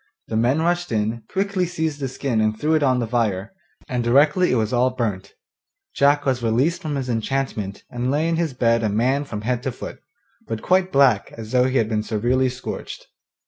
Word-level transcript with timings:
The 0.29 0.35
men 0.35 0.63
rushed 0.63 0.91
in, 0.91 1.21
quickly 1.29 1.67
seized 1.67 1.99
the 1.99 2.07
skin 2.07 2.41
and 2.41 2.59
threw 2.59 2.73
it 2.73 2.81
on 2.81 2.97
the 2.97 3.05
fire, 3.05 3.53
and 3.87 4.03
directly 4.03 4.51
it 4.51 4.55
was 4.55 4.73
all 4.73 4.89
burnt 4.89 5.35
Jack 5.93 6.25
was 6.25 6.41
released 6.41 6.81
from 6.81 6.95
his 6.95 7.07
enchantment 7.07 7.83
and 7.87 8.09
lay 8.09 8.27
in 8.27 8.35
his 8.37 8.55
bed 8.55 8.81
a 8.81 8.89
man 8.89 9.25
from 9.25 9.41
head 9.41 9.61
to 9.61 9.71
foot, 9.71 9.99
but 10.47 10.63
quite 10.63 10.91
black 10.91 11.31
as 11.33 11.51
though 11.51 11.65
he 11.65 11.77
had 11.77 11.87
been 11.87 12.01
severely 12.01 12.49
scorched. 12.49 13.09